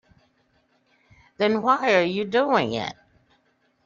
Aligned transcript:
Then 1.37 1.61
why 1.61 1.93
are 1.93 2.01
you 2.01 2.25
doing 2.25 2.73
it? 2.73 2.95